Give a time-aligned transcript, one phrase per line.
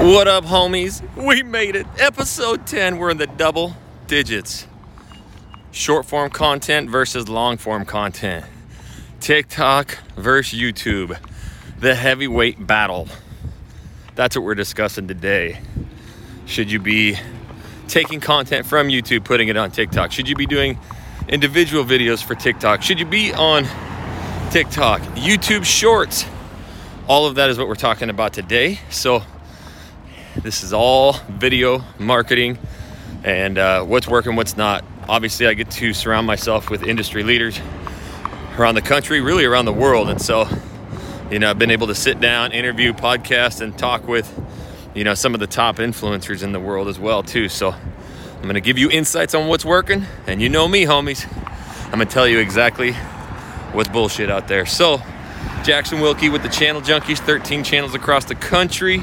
[0.00, 1.02] What up, homies?
[1.14, 1.86] We made it.
[1.98, 2.96] Episode 10.
[2.96, 3.76] We're in the double
[4.06, 4.66] digits.
[5.72, 8.46] Short form content versus long form content.
[9.20, 11.18] TikTok versus YouTube.
[11.80, 13.08] The heavyweight battle.
[14.14, 15.60] That's what we're discussing today.
[16.46, 17.18] Should you be
[17.86, 20.12] taking content from YouTube, putting it on TikTok?
[20.12, 20.78] Should you be doing
[21.28, 22.80] individual videos for TikTok?
[22.80, 23.64] Should you be on
[24.50, 26.24] TikTok, YouTube Shorts?
[27.06, 28.80] All of that is what we're talking about today.
[28.88, 29.24] So,
[30.42, 32.58] this is all video marketing
[33.24, 34.84] and uh, what's working, what's not.
[35.08, 37.60] Obviously, I get to surround myself with industry leaders
[38.58, 40.08] around the country, really around the world.
[40.08, 40.48] And so,
[41.30, 44.32] you know, I've been able to sit down, interview, podcast, and talk with,
[44.94, 47.48] you know, some of the top influencers in the world as well, too.
[47.50, 50.06] So, I'm going to give you insights on what's working.
[50.26, 51.30] And you know me, homies.
[51.86, 52.92] I'm going to tell you exactly
[53.72, 54.64] what's bullshit out there.
[54.64, 55.02] So,
[55.64, 59.02] Jackson Wilkie with the Channel Junkies, 13 channels across the country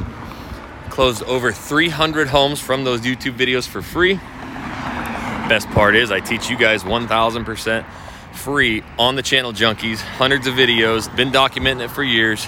[0.98, 4.16] closed over 300 homes from those YouTube videos for free.
[4.16, 7.86] Best part is, I teach you guys 1000%
[8.34, 12.48] free on the channel Junkies, hundreds of videos, been documenting it for years.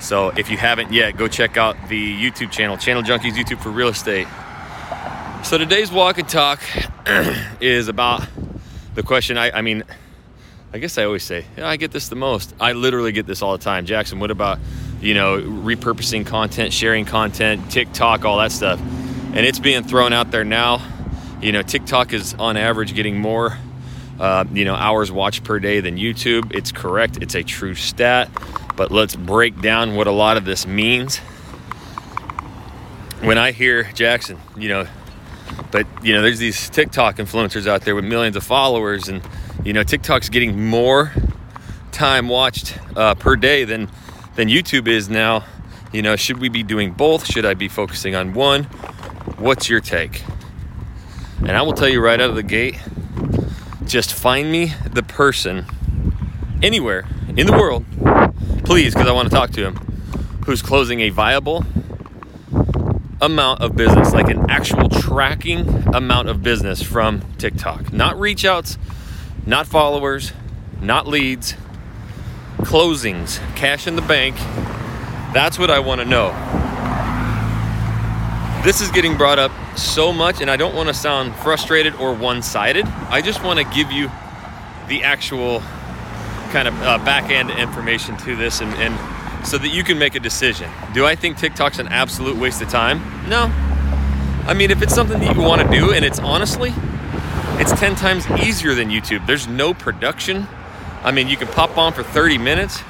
[0.00, 3.70] So if you haven't yet, go check out the YouTube channel, Channel Junkies YouTube for
[3.70, 4.26] Real Estate.
[5.44, 6.60] So today's walk and talk
[7.60, 8.26] is about
[8.96, 9.84] the question I, I mean,
[10.72, 12.56] I guess I always say, yeah, I get this the most.
[12.58, 13.86] I literally get this all the time.
[13.86, 14.58] Jackson, what about
[15.00, 18.80] you know, repurposing content, sharing content, TikTok, all that stuff.
[18.80, 20.82] And it's being thrown out there now.
[21.40, 23.56] You know, TikTok is on average getting more,
[24.18, 26.54] uh, you know, hours watched per day than YouTube.
[26.54, 28.28] It's correct, it's a true stat.
[28.76, 31.18] But let's break down what a lot of this means.
[33.20, 34.86] When I hear Jackson, you know,
[35.70, 39.22] but you know, there's these TikTok influencers out there with millions of followers, and
[39.64, 41.12] you know, TikTok's getting more
[41.90, 43.90] time watched uh, per day than
[44.38, 45.44] than YouTube is now.
[45.92, 47.26] You know, should we be doing both?
[47.26, 48.64] Should I be focusing on one?
[49.36, 50.22] What's your take?
[51.40, 52.78] And I will tell you right out of the gate
[53.84, 55.66] just find me the person
[56.62, 57.04] anywhere
[57.36, 57.84] in the world,
[58.64, 59.74] please, because I want to talk to him,
[60.44, 61.64] who's closing a viable
[63.20, 67.92] amount of business, like an actual tracking amount of business from TikTok.
[67.92, 68.78] Not reach outs,
[69.46, 70.32] not followers,
[70.80, 71.54] not leads,
[72.68, 74.36] closings, cash in the bank.
[75.32, 76.28] That's what I want to know.
[78.62, 82.12] This is getting brought up so much, and I don't want to sound frustrated or
[82.12, 82.84] one sided.
[83.08, 84.10] I just want to give you
[84.86, 85.60] the actual
[86.50, 90.14] kind of uh, back end information to this and, and so that you can make
[90.14, 90.70] a decision.
[90.92, 92.98] Do I think TikTok's an absolute waste of time?
[93.30, 93.50] No.
[94.46, 96.74] I mean, if it's something that you want to do and it's honestly,
[97.60, 99.26] it's 10 times easier than YouTube.
[99.26, 100.46] There's no production,
[101.02, 102.82] I mean, you can pop on for 30 minutes.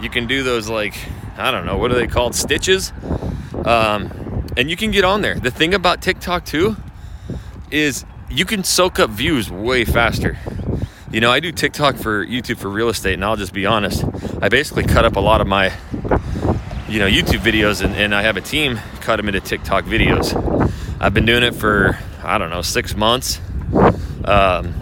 [0.00, 0.94] You can do those like
[1.36, 2.92] I don't know what are they called stitches,
[3.64, 5.34] um, and you can get on there.
[5.34, 6.76] The thing about TikTok too
[7.70, 10.38] is you can soak up views way faster.
[11.10, 14.04] You know, I do TikTok for YouTube for real estate, and I'll just be honest.
[14.40, 15.66] I basically cut up a lot of my,
[16.88, 20.32] you know, YouTube videos, and, and I have a team cut them into TikTok videos.
[21.00, 23.40] I've been doing it for I don't know six months.
[24.24, 24.81] Um,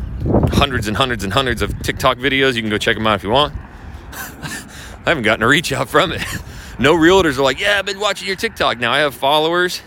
[0.53, 2.55] hundreds and hundreds and hundreds of TikTok videos.
[2.55, 3.55] You can go check them out if you want.
[4.13, 6.23] I haven't gotten a reach out from it.
[6.79, 8.79] no realtors are like, yeah, I've been watching your TikTok.
[8.79, 9.83] Now I have followers.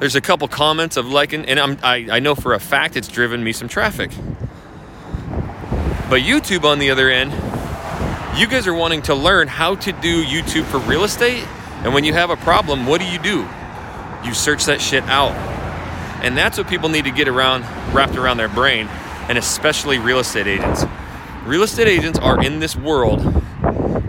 [0.00, 3.08] There's a couple comments of liking, and I'm, I, I know for a fact it's
[3.08, 4.10] driven me some traffic.
[6.08, 7.32] But YouTube, on the other end,
[8.38, 11.44] you guys are wanting to learn how to do YouTube for real estate.
[11.82, 13.48] And when you have a problem, what do you do?
[14.24, 15.32] You search that shit out.
[16.22, 17.62] And that's what people need to get around,
[17.94, 18.88] wrapped around their brain
[19.28, 20.84] and especially real estate agents.
[21.44, 23.44] Real estate agents are in this world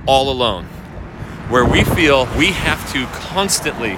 [0.08, 0.66] all alone,
[1.50, 3.98] where we feel we have to constantly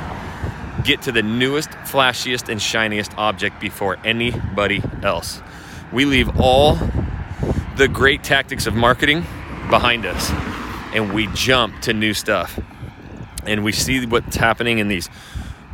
[0.83, 5.41] get to the newest, flashiest, and shiniest object before anybody else.
[5.91, 6.77] We leave all
[7.77, 9.25] the great tactics of marketing
[9.69, 10.31] behind us
[10.93, 12.59] and we jump to new stuff.
[13.45, 15.09] And we see what's happening in these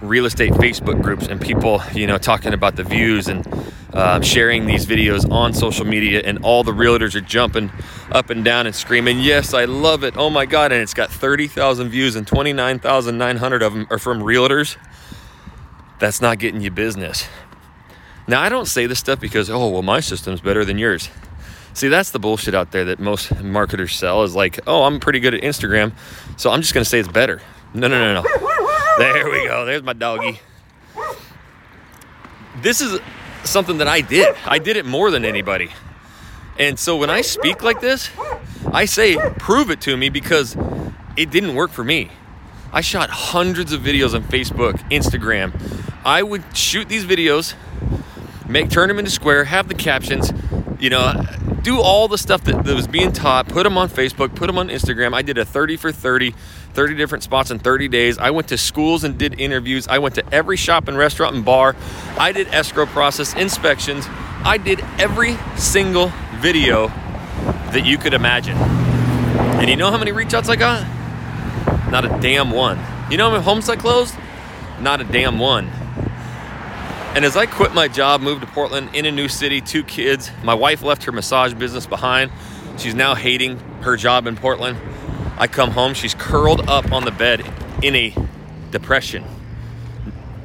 [0.01, 3.45] real estate Facebook groups and people, you know, talking about the views and
[3.93, 7.71] uh, sharing these videos on social media, and all the realtors are jumping
[8.11, 10.17] up and down and screaming, Yes, I love it.
[10.17, 10.71] Oh my God.
[10.71, 14.77] And it's got 30,000 views, and 29,900 of them are from realtors.
[15.99, 17.27] That's not getting you business.
[18.27, 21.09] Now, I don't say this stuff because, oh, well, my system's better than yours.
[21.73, 25.19] See, that's the bullshit out there that most marketers sell is like, oh, I'm pretty
[25.19, 25.93] good at Instagram,
[26.35, 27.39] so I'm just going to say it's better.
[27.73, 28.47] No, no, no, no.
[28.97, 29.63] There we go.
[29.63, 30.39] There's my doggy.
[32.61, 32.99] This is
[33.43, 34.35] something that I did.
[34.45, 35.69] I did it more than anybody.
[36.59, 38.09] And so when I speak like this,
[38.71, 40.57] I say, prove it to me because
[41.15, 42.09] it didn't work for me.
[42.73, 45.53] I shot hundreds of videos on Facebook, Instagram.
[46.03, 47.53] I would shoot these videos,
[48.47, 50.31] make turn them into square, have the captions,
[50.79, 51.13] you know,
[51.61, 54.57] do all the stuff that, that was being taught, put them on Facebook, put them
[54.57, 55.13] on Instagram.
[55.13, 56.31] I did a 30 for 30,
[56.73, 58.17] 30 different spots in 30 days.
[58.17, 59.87] I went to schools and did interviews.
[59.87, 61.75] I went to every shop and restaurant and bar.
[62.17, 64.05] I did escrow process inspections.
[64.43, 68.57] I did every single video that you could imagine.
[68.57, 70.85] And you know how many reach outs I got?
[71.91, 72.79] Not a damn one.
[73.09, 74.15] You know how many homes I closed?
[74.79, 75.71] Not a damn one.
[77.17, 80.29] And as I quit my job, moved to Portland in a new city, two kids,
[80.43, 82.29] my wife left her massage business behind.
[82.77, 84.77] She's now hating her job in Portland.
[85.39, 87.43] I come home, she's curled up on the bed
[87.81, 88.13] in a
[88.69, 89.23] depression.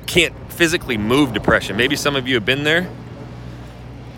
[0.06, 1.76] Can't physically move depression.
[1.76, 2.90] Maybe some of you have been there.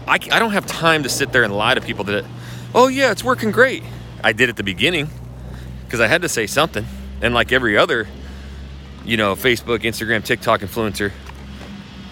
[0.07, 2.25] I, I don't have time to sit there and lie to people that,
[2.73, 3.83] oh, yeah, it's working great.
[4.23, 5.09] I did at the beginning
[5.87, 6.87] because I had to say something.
[7.21, 8.07] And like every other,
[9.05, 11.11] you know, Facebook, Instagram, TikTok influencer,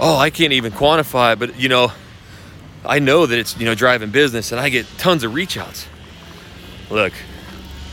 [0.03, 1.93] oh, I can't even quantify but you know,
[2.85, 5.87] I know that it's, you know, driving business and I get tons of reach outs.
[6.91, 7.13] Look,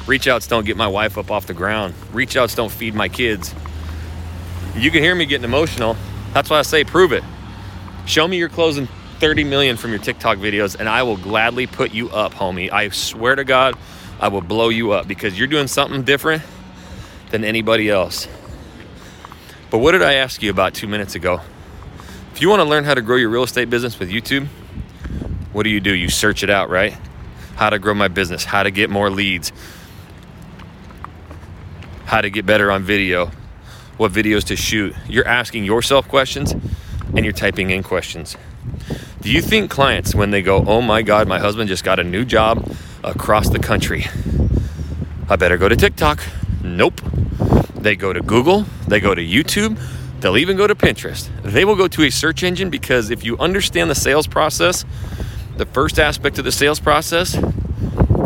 [0.08, 1.94] reach outs don't get my wife up off the ground.
[2.12, 3.54] Reach outs don't feed my kids.
[4.76, 5.96] You can hear me getting emotional.
[6.34, 7.24] That's why I say prove it.
[8.08, 8.88] Show me you're closing
[9.20, 12.72] 30 million from your TikTok videos and I will gladly put you up, homie.
[12.72, 13.78] I swear to God,
[14.20, 16.42] I will blow you up because you're doing something different
[17.30, 18.28] than anybody else.
[19.70, 21.42] But what did I ask you about two minutes ago?
[22.40, 24.48] If you want to learn how to grow your real estate business with YouTube,
[25.52, 25.94] what do you do?
[25.94, 26.96] You search it out, right?
[27.56, 29.52] How to grow my business, how to get more leads,
[32.06, 33.30] how to get better on video,
[33.98, 34.96] what videos to shoot.
[35.10, 38.38] You're asking yourself questions and you're typing in questions.
[39.20, 42.06] Do you think clients, when they go, oh my God, my husband just got a
[42.06, 44.06] new job across the country,
[45.28, 46.22] I better go to TikTok?
[46.64, 47.02] Nope.
[47.76, 49.78] They go to Google, they go to YouTube,
[50.22, 51.30] They'll even go to Pinterest.
[51.44, 54.84] They will go to a search engine because if you understand the sales process,
[55.56, 57.38] the first aspect of the sales process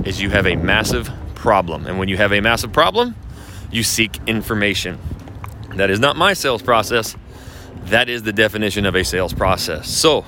[0.05, 1.85] is you have a massive problem.
[1.85, 3.15] And when you have a massive problem,
[3.71, 4.99] you seek information.
[5.75, 7.15] That is not my sales process.
[7.85, 9.89] That is the definition of a sales process.
[9.89, 10.21] So,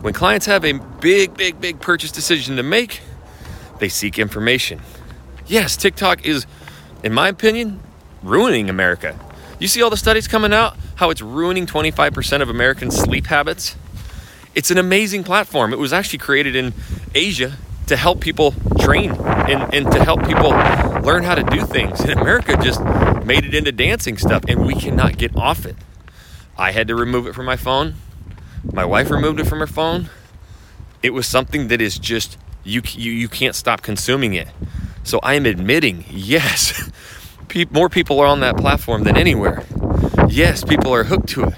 [0.00, 3.00] when clients have a big, big, big purchase decision to make,
[3.78, 4.80] they seek information.
[5.46, 6.46] Yes, TikTok is,
[7.02, 7.80] in my opinion,
[8.22, 9.18] ruining America.
[9.58, 13.76] You see all the studies coming out how it's ruining 25% of Americans' sleep habits?
[14.54, 15.72] It's an amazing platform.
[15.72, 16.74] It was actually created in
[17.14, 17.56] Asia
[17.86, 20.50] to help people train and, and to help people
[21.02, 22.00] learn how to do things.
[22.00, 22.82] And America just
[23.24, 25.76] made it into dancing stuff, and we cannot get off it.
[26.56, 27.94] I had to remove it from my phone.
[28.64, 30.10] My wife removed it from her phone.
[31.02, 34.48] It was something that is just you you, you can't stop consuming it.
[35.04, 36.90] So I am admitting, yes,
[37.70, 39.64] more people are on that platform than anywhere.
[40.32, 41.54] Yes, people are hooked to it.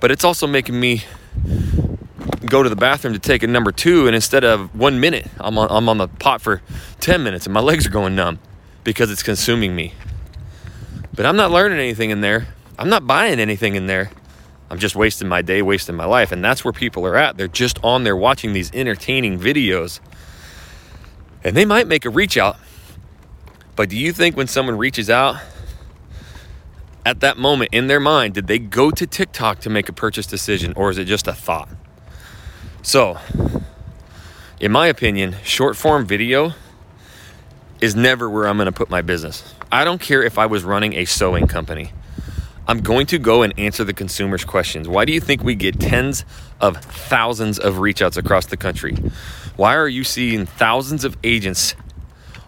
[0.00, 1.04] But it's also making me
[2.44, 5.56] go to the bathroom to take a number two, and instead of one minute, I'm
[5.56, 6.60] on, I'm on the pot for
[6.98, 8.40] 10 minutes, and my legs are going numb
[8.82, 9.94] because it's consuming me.
[11.14, 12.48] But I'm not learning anything in there.
[12.80, 14.10] I'm not buying anything in there.
[14.68, 16.32] I'm just wasting my day, wasting my life.
[16.32, 17.36] And that's where people are at.
[17.36, 20.00] They're just on there watching these entertaining videos.
[21.44, 22.58] And they might make a reach out
[23.76, 25.36] but do you think when someone reaches out
[27.06, 30.26] at that moment in their mind, did they go to TikTok to make a purchase
[30.26, 31.68] decision or is it just a thought?
[32.82, 33.16] So,
[34.58, 36.54] in my opinion, short form video
[37.80, 39.54] is never where I'm going to put my business.
[39.70, 41.92] I don't care if I was running a sewing company.
[42.66, 44.88] I'm going to go and answer the consumer's questions.
[44.88, 46.24] Why do you think we get tens
[46.60, 48.96] of thousands of reach outs across the country?
[49.54, 51.76] Why are you seeing thousands of agents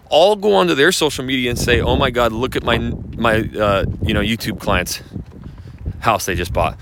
[0.09, 2.77] all go onto their social media and say, "Oh my God, look at my
[3.17, 5.01] my uh, you know YouTube clients
[5.99, 6.77] house they just bought.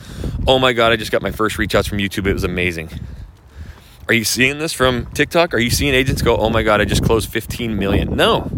[0.48, 2.28] Oh my God, I just got my first reach outs from YouTube.
[2.28, 2.90] It was amazing."
[4.08, 5.54] Are you seeing this from TikTok?
[5.54, 8.16] Are you seeing agents go, "Oh my God, I just closed 15 million"?
[8.16, 8.50] No,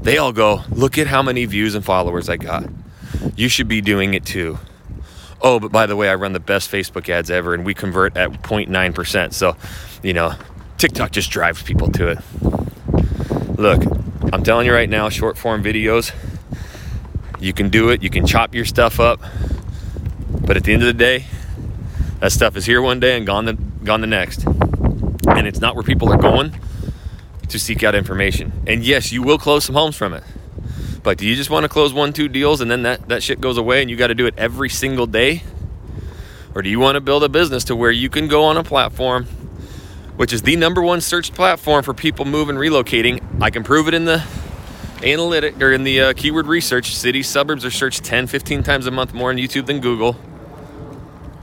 [0.00, 2.64] they all go, "Look at how many views and followers I got.
[3.36, 4.58] You should be doing it too."
[5.40, 8.16] Oh, but by the way, I run the best Facebook ads ever, and we convert
[8.16, 9.34] at 0.9 percent.
[9.34, 9.56] So,
[10.02, 10.34] you know,
[10.78, 12.18] TikTok just drives people to it.
[13.58, 13.82] Look,
[14.30, 16.12] I'm telling you right now, short form videos,
[17.40, 19.20] you can do it, you can chop your stuff up,
[20.44, 21.24] but at the end of the day,
[22.20, 24.44] that stuff is here one day and gone the, gone the next.
[24.46, 26.54] And it's not where people are going
[27.48, 28.52] to seek out information.
[28.66, 30.24] And yes, you will close some homes from it.
[31.02, 33.40] But do you just want to close one, two deals and then that, that shit
[33.40, 35.42] goes away and you got to do it every single day?
[36.54, 38.64] Or do you want to build a business to where you can go on a
[38.64, 39.26] platform
[40.18, 43.22] which is the number one search platform for people moving, relocating.
[43.40, 44.26] I can prove it in the
[45.04, 48.90] analytic or in the uh, keyword research, cities, suburbs are searched 10, 15 times a
[48.90, 50.16] month more on YouTube than Google.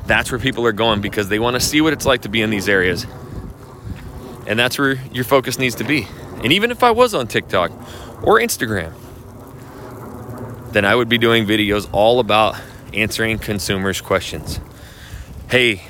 [0.07, 2.41] That's where people are going because they want to see what it's like to be
[2.41, 3.07] in these areas.
[4.45, 6.05] And that's where your focus needs to be.
[6.43, 7.71] And even if I was on TikTok
[8.23, 8.93] or Instagram,
[10.73, 12.57] then I would be doing videos all about
[12.93, 14.59] answering consumers' questions.
[15.49, 15.87] Hey,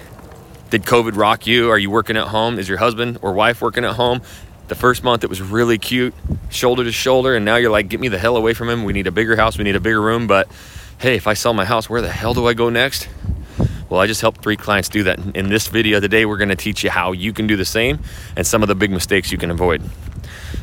[0.78, 1.70] did COVID rock you?
[1.70, 2.60] Are you working at home?
[2.60, 4.22] Is your husband or wife working at home?
[4.68, 6.14] The first month it was really cute,
[6.50, 8.84] shoulder to shoulder, and now you're like, get me the hell away from him.
[8.84, 10.28] We need a bigger house, we need a bigger room.
[10.28, 10.50] But
[10.98, 13.08] hey, if I sell my house, where the hell do I go next?
[13.88, 15.18] Well, I just helped three clients do that.
[15.34, 18.00] In this video today, we're gonna teach you how you can do the same
[18.36, 19.82] and some of the big mistakes you can avoid.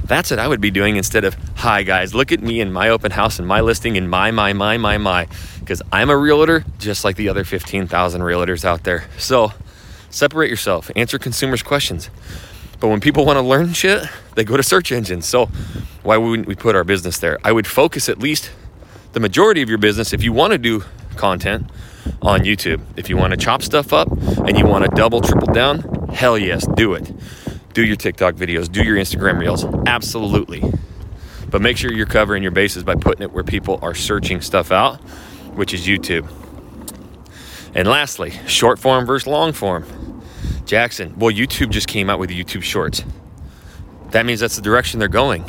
[0.05, 2.91] That's what I would be doing instead of, hi guys, look at me and my
[2.91, 5.27] open house and my listing and my, my, my, my, my.
[5.61, 9.07] Because I'm a realtor just like the other 15,000 realtors out there.
[9.17, 9.53] So
[10.13, 12.11] separate yourself, answer consumers' questions.
[12.79, 14.05] But when people want to learn shit,
[14.35, 15.27] they go to search engines.
[15.27, 15.47] So
[16.03, 17.39] why wouldn't we put our business there?
[17.43, 18.51] I would focus at least
[19.13, 20.85] the majority of your business if you want to do
[21.17, 21.71] content
[22.21, 22.81] on YouTube.
[22.97, 26.37] If you want to chop stuff up and you want to double, triple down, hell
[26.37, 27.13] yes, do it.
[27.73, 29.65] Do your TikTok videos, do your Instagram reels.
[29.87, 30.63] Absolutely.
[31.49, 34.73] But make sure you're covering your bases by putting it where people are searching stuff
[34.73, 34.97] out,
[35.55, 36.29] which is YouTube.
[37.75, 39.85] And lastly, short form versus long form.
[40.67, 43.03] Jackson, well, YouTube just came out with YouTube Shorts.
[44.11, 45.45] That means that's the direction they're going.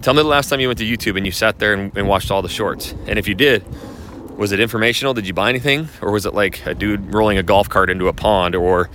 [0.00, 2.08] Tell me the last time you went to YouTube and you sat there and, and,
[2.08, 2.92] watched all the shorts.
[3.06, 3.64] And if you did,
[4.36, 5.14] was it informational?
[5.14, 8.08] Did you buy anything, or was it like a dude rolling a golf cart into
[8.08, 8.90] a pond, or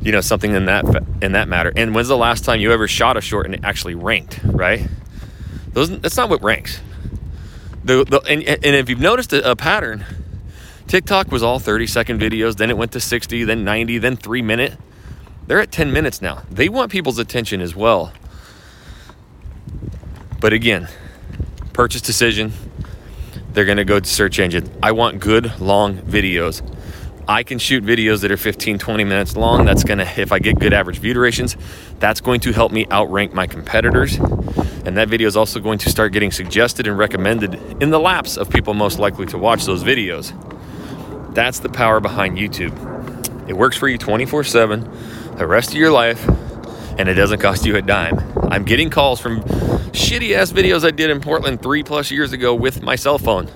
[0.00, 0.84] you know something in that
[1.22, 1.72] in that matter?
[1.74, 4.38] And when's the last time you ever shot a short and it actually ranked?
[4.44, 4.86] Right?
[5.72, 6.80] Those that's not what ranks.
[7.82, 10.04] The, the and, and if you've noticed a, a pattern,
[10.86, 14.42] TikTok was all 30 second videos, then it went to 60, then 90, then three
[14.42, 14.78] minute.
[15.46, 16.42] They're at 10 minutes now.
[16.50, 18.12] They want people's attention as well.
[20.40, 20.88] But again,
[21.72, 22.52] purchase decision,
[23.52, 24.70] they're gonna go to search engine.
[24.82, 26.62] I want good long videos.
[27.26, 29.64] I can shoot videos that are 15, 20 minutes long.
[29.64, 31.56] That's gonna, if I get good average view durations,
[31.98, 34.18] that's going to help me outrank my competitors.
[34.84, 38.36] And that video is also going to start getting suggested and recommended in the laps
[38.36, 40.34] of people most likely to watch those videos.
[41.34, 43.48] That's the power behind YouTube.
[43.48, 44.88] It works for you 24 7,
[45.36, 46.28] the rest of your life,
[46.96, 48.22] and it doesn't cost you a dime.
[48.50, 49.42] I'm getting calls from
[49.90, 53.50] shitty ass videos I did in Portland three plus years ago with my cell phone.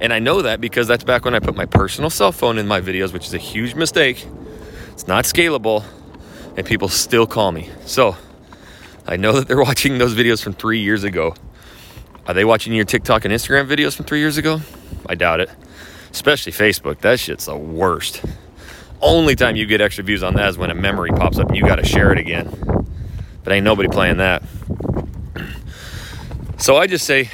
[0.00, 2.68] And I know that because that's back when I put my personal cell phone in
[2.68, 4.24] my videos, which is a huge mistake.
[4.92, 5.84] It's not scalable,
[6.56, 7.68] and people still call me.
[7.84, 8.16] So
[9.08, 11.34] I know that they're watching those videos from three years ago.
[12.28, 14.60] Are they watching your TikTok and Instagram videos from three years ago?
[15.08, 15.50] I doubt it
[16.12, 17.00] especially Facebook.
[17.00, 18.22] That shit's the worst.
[19.00, 21.56] Only time you get extra views on that is when a memory pops up and
[21.56, 22.48] you got to share it again.
[23.42, 24.42] But ain't nobody playing that.
[26.58, 27.28] So I just say,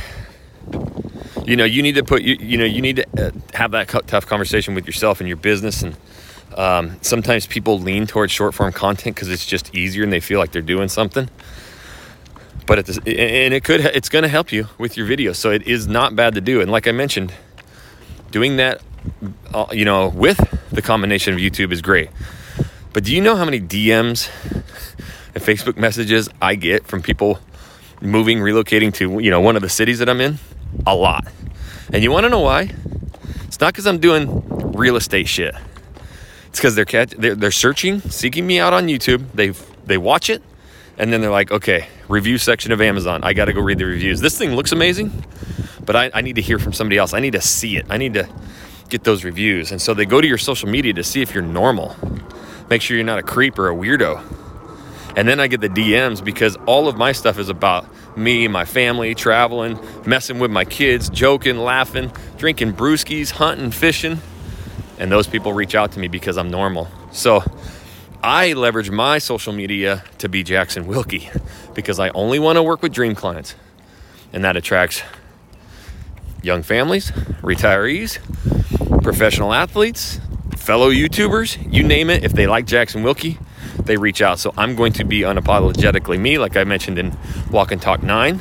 [1.44, 3.88] you know, you need to put you, you know, you need to uh, have that
[4.06, 5.82] tough conversation with yourself and your business.
[5.82, 5.96] And
[6.56, 10.38] um, sometimes people lean towards short form content because it's just easier and they feel
[10.38, 11.28] like they're doing something.
[12.66, 15.66] But the, and it could, it's going to help you with your video So it
[15.66, 16.60] is not bad to do.
[16.60, 17.32] And like I mentioned,
[18.30, 18.82] doing that,
[19.54, 20.38] uh, you know, with
[20.70, 22.10] the combination of YouTube is great.
[22.92, 24.28] But do you know how many DMs
[25.34, 27.38] and Facebook messages I get from people
[28.00, 30.38] moving, relocating to, you know, one of the cities that I'm in?
[30.86, 31.26] A lot.
[31.92, 32.70] And you want to know why?
[33.44, 34.42] It's not because I'm doing
[34.72, 35.54] real estate shit.
[36.48, 39.24] It's because they're, they're they're searching, seeking me out on YouTube.
[39.34, 39.50] They
[39.86, 40.42] they watch it,
[40.96, 43.20] and then they're like, okay, review section of Amazon.
[43.22, 44.20] I got to go read the reviews.
[44.20, 45.24] This thing looks amazing
[45.88, 47.14] but I, I need to hear from somebody else.
[47.14, 47.86] I need to see it.
[47.88, 48.28] I need to
[48.90, 49.72] get those reviews.
[49.72, 51.96] And so they go to your social media to see if you're normal.
[52.68, 54.22] Make sure you're not a creep or a weirdo.
[55.16, 57.86] And then I get the DMs because all of my stuff is about
[58.18, 64.20] me, my family, traveling, messing with my kids, joking, laughing, drinking brewskis, hunting, fishing.
[64.98, 66.88] And those people reach out to me because I'm normal.
[67.12, 67.42] So
[68.22, 71.30] I leverage my social media to be Jackson Wilkie
[71.72, 73.54] because I only want to work with dream clients.
[74.34, 75.02] And that attracts
[76.42, 77.10] young families,
[77.42, 78.18] retirees,
[79.02, 80.20] professional athletes,
[80.56, 82.24] fellow YouTubers, you name it.
[82.24, 83.38] If they like Jackson Wilkie,
[83.84, 84.38] they reach out.
[84.38, 87.16] So I'm going to be unapologetically me, like I mentioned in
[87.50, 88.40] Walk and Talk 9.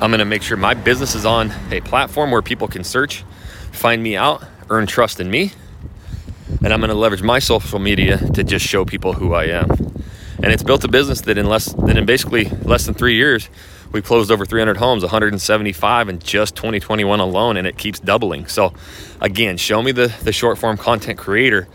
[0.00, 3.22] I'm going to make sure my business is on a platform where people can search,
[3.70, 5.52] find me out, earn trust in me.
[6.64, 9.70] And I'm going to leverage my social media to just show people who I am.
[10.42, 13.48] And it's built a business that in less than in basically less than three years
[13.92, 18.46] we closed over 300 homes, 175 in just 2021 alone, and it keeps doubling.
[18.46, 18.72] So,
[19.20, 21.68] again, show me the, the short form content creator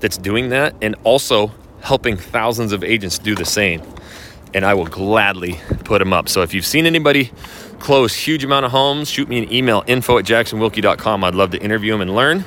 [0.00, 3.82] that's doing that and also helping thousands of agents do the same.
[4.54, 6.28] and I will gladly put them up.
[6.28, 7.30] So if you've seen anybody
[7.80, 11.24] close huge amount of homes, shoot me an email info at jacksonwilkie.com.
[11.24, 12.44] I'd love to interview them and learn.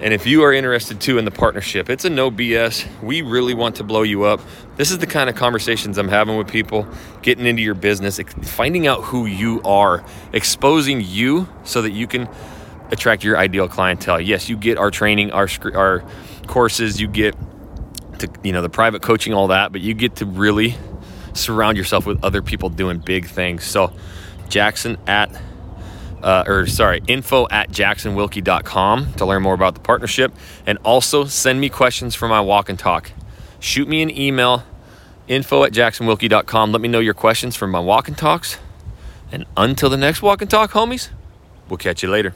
[0.00, 2.86] And if you are interested too in the partnership, it's a no BS.
[3.02, 4.40] We really want to blow you up.
[4.76, 6.86] This is the kind of conversations I'm having with people,
[7.22, 12.28] getting into your business, finding out who you are, exposing you so that you can
[12.90, 14.20] attract your ideal clientele.
[14.20, 16.04] Yes, you get our training, our our
[16.46, 17.34] courses, you get
[18.18, 20.76] to you know the private coaching, all that, but you get to really
[21.32, 23.64] surround yourself with other people doing big things.
[23.64, 23.92] So,
[24.50, 25.30] Jackson at
[26.22, 30.32] uh, or sorry, info at jacksonwilkie.com to learn more about the partnership.
[30.66, 33.12] And also send me questions for my walk and talk.
[33.60, 34.64] Shoot me an email,
[35.28, 36.72] info at jacksonwilkie.com.
[36.72, 38.58] Let me know your questions for my walk and talks.
[39.32, 41.10] And until the next walk and talk, homies,
[41.68, 42.34] we'll catch you later.